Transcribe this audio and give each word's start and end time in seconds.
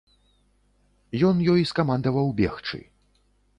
Ён 1.29 1.35
ёй 1.53 1.61
скамандаваў 1.73 2.35
бегчы. 2.43 2.83